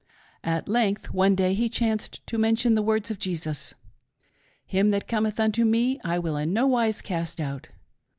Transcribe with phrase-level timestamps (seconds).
[0.43, 3.75] At length ione day he chanced to mention the words of Jesus:
[4.65, 7.67] "Him that Cometh unto me, I will in no wise cast out."